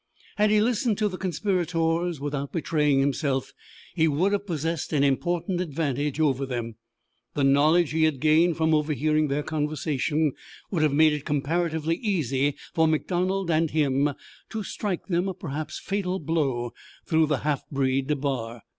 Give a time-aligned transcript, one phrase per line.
[0.37, 3.53] Had he listened to the conspirators without betraying himself
[3.93, 6.73] he would have possessed an important advantage over them.
[7.35, 10.31] The knowledge he had gained from overhearing their conversation
[10.71, 14.09] would have made it comparatively easy for MacDonald and him
[14.49, 16.73] to strike them a perhaps fatal blow
[17.05, 18.63] through the half breed DeBar.